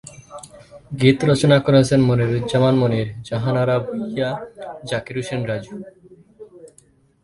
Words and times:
গীত 0.99 1.17
রচনা 1.29 1.57
করেছেন 1.65 1.99
মনিরুজ্জামান 2.09 2.75
মনির, 2.81 3.07
জাহানারা 3.27 3.75
ভূঁইয়া, 3.85 4.29
জাকির 4.89 5.15
হোসেন 5.19 5.41
রাজু। 5.49 5.75